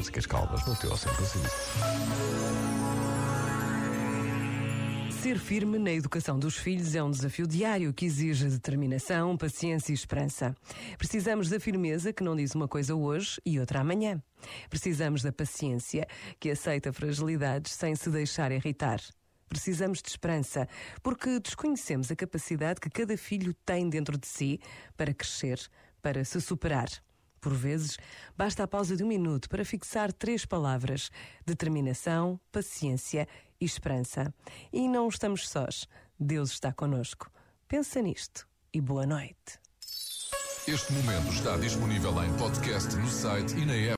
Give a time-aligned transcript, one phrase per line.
[0.00, 1.26] músicas calmas no teu sempre.
[5.12, 9.94] Ser firme na educação dos filhos é um desafio diário que exige determinação, paciência e
[9.94, 10.56] esperança.
[10.96, 14.22] Precisamos da firmeza que não diz uma coisa hoje e outra amanhã.
[14.70, 16.08] Precisamos da paciência
[16.38, 19.02] que aceita fragilidades sem se deixar irritar.
[19.50, 20.66] Precisamos de esperança,
[21.02, 24.60] porque desconhecemos a capacidade que cada filho tem dentro de si
[24.96, 25.60] para crescer,
[26.00, 26.88] para se superar.
[27.40, 27.96] Por vezes,
[28.36, 31.10] basta a pausa de um minuto para fixar três palavras:
[31.46, 33.26] determinação, paciência
[33.60, 34.32] e esperança.
[34.72, 35.88] E não estamos sós.
[36.18, 37.30] Deus está conosco.
[37.66, 39.58] Pensa nisto e boa noite.
[40.68, 43.88] Este momento está disponível em podcast no site e na app.